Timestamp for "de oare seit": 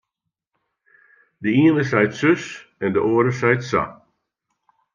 2.95-3.63